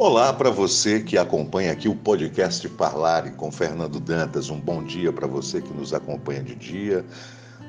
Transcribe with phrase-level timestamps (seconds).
[0.00, 4.48] Olá para você que acompanha aqui o podcast Parlare com Fernando Dantas.
[4.48, 7.04] Um bom dia para você que nos acompanha de dia.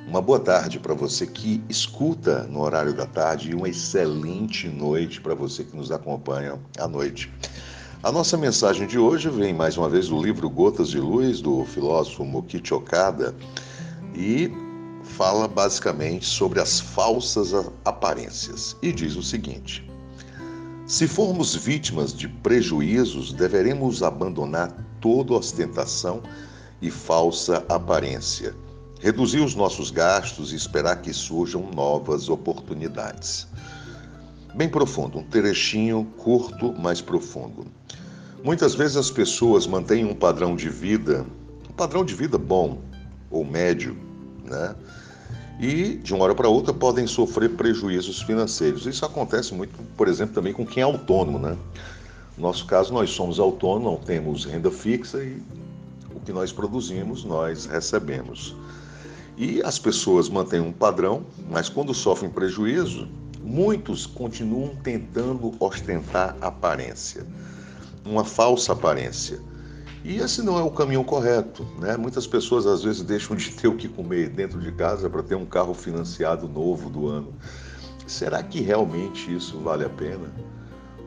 [0.07, 5.19] Uma boa tarde para você que escuta no horário da tarde e uma excelente noite
[5.19, 7.33] para você que nos acompanha à noite.
[8.03, 11.65] A nossa mensagem de hoje vem mais uma vez do livro Gotas de Luz do
[11.65, 13.35] filósofo Mokichi Okada
[14.13, 14.51] e
[15.03, 19.83] fala basicamente sobre as falsas aparências e diz o seguinte:
[20.89, 26.23] se formos vítimas de prejuízos, deveremos abandonar toda ostentação
[26.81, 28.55] e falsa aparência,
[28.99, 33.47] reduzir os nossos gastos e esperar que surjam novas oportunidades.
[34.55, 37.67] Bem profundo, um trechinho curto, mas profundo.
[38.43, 41.23] Muitas vezes as pessoas mantêm um padrão de vida,
[41.69, 42.81] um padrão de vida bom
[43.29, 43.95] ou médio,
[44.43, 44.73] né?
[45.59, 48.85] E de uma hora para outra podem sofrer prejuízos financeiros.
[48.85, 51.57] Isso acontece muito, por exemplo, também com quem é autônomo, né?
[52.37, 55.43] No nosso caso, nós somos autônomos, não temos renda fixa e
[56.15, 58.55] o que nós produzimos, nós recebemos.
[59.37, 63.09] E as pessoas mantêm um padrão, mas quando sofrem prejuízo,
[63.41, 67.25] muitos continuam tentando ostentar aparência,
[68.05, 69.39] uma falsa aparência.
[70.03, 71.65] E esse não é o caminho correto.
[71.77, 71.97] Né?
[71.97, 75.35] Muitas pessoas às vezes deixam de ter o que comer dentro de casa para ter
[75.35, 77.33] um carro financiado novo do ano.
[78.07, 80.31] Será que realmente isso vale a pena?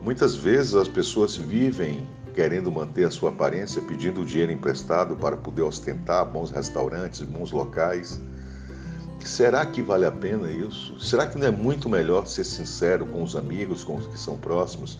[0.01, 5.61] Muitas vezes as pessoas vivem querendo manter a sua aparência, pedindo dinheiro emprestado para poder
[5.61, 8.19] ostentar bons restaurantes, bons locais.
[9.19, 10.99] Será que vale a pena isso?
[10.99, 14.37] Será que não é muito melhor ser sincero com os amigos, com os que são
[14.37, 14.99] próximos?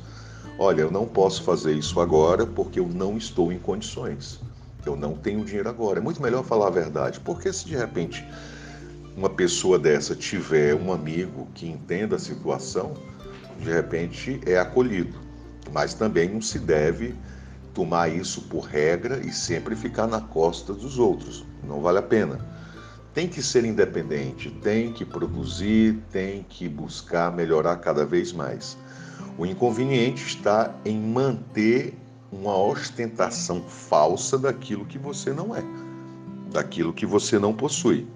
[0.57, 4.39] Olha, eu não posso fazer isso agora porque eu não estou em condições.
[4.85, 5.99] Eu não tenho dinheiro agora.
[5.99, 8.23] É muito melhor falar a verdade, porque se de repente
[9.17, 12.93] uma pessoa dessa tiver um amigo que entenda a situação,
[13.59, 15.17] de repente é acolhido.
[15.71, 17.15] Mas também não se deve
[17.73, 21.43] tomar isso por regra e sempre ficar na costa dos outros.
[21.63, 22.39] Não vale a pena.
[23.11, 28.77] Tem que ser independente, tem que produzir, tem que buscar melhorar cada vez mais.
[29.37, 31.93] O inconveniente está em manter
[32.31, 35.63] uma ostentação falsa daquilo que você não é,
[36.51, 38.07] daquilo que você não possui,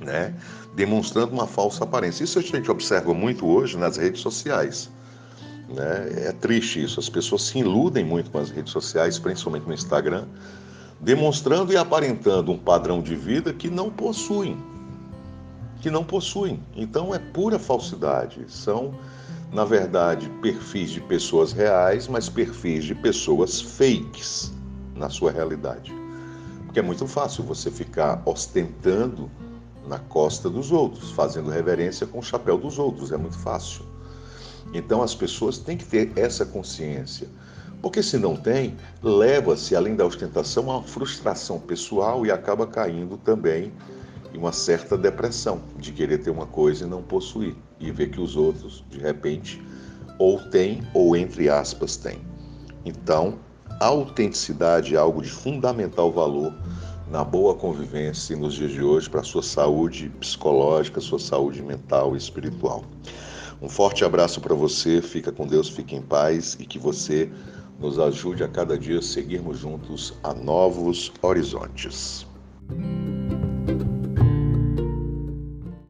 [0.00, 0.34] né?
[0.74, 2.24] Demonstrando uma falsa aparência.
[2.24, 4.90] Isso a gente observa muito hoje nas redes sociais.
[5.68, 6.28] Né?
[6.28, 7.00] É triste isso.
[7.00, 10.26] As pessoas se iludem muito com as redes sociais, principalmente no Instagram,
[11.00, 14.56] demonstrando e aparentando um padrão de vida que não possuem.
[15.80, 16.62] Que não possuem.
[16.74, 18.44] Então é pura falsidade.
[18.48, 18.94] São
[19.52, 24.52] na verdade, perfis de pessoas reais, mas perfis de pessoas fakes
[24.94, 25.92] na sua realidade.
[26.64, 29.28] Porque é muito fácil você ficar ostentando
[29.88, 33.84] na costa dos outros, fazendo reverência com o chapéu dos outros, é muito fácil.
[34.72, 37.26] Então as pessoas têm que ter essa consciência.
[37.82, 43.72] Porque se não tem, leva-se, além da ostentação, a frustração pessoal e acaba caindo também
[44.32, 48.20] e uma certa depressão de querer ter uma coisa e não possuir e ver que
[48.20, 49.62] os outros, de repente,
[50.18, 52.20] ou têm ou entre aspas têm.
[52.84, 53.38] Então,
[53.80, 56.54] a autenticidade é algo de fundamental valor
[57.10, 62.14] na boa convivência nos dias de hoje para a sua saúde psicológica, sua saúde mental
[62.14, 62.84] e espiritual.
[63.60, 67.30] Um forte abraço para você, fica com Deus, fique em paz e que você
[67.78, 72.26] nos ajude a cada dia seguirmos juntos a novos horizontes.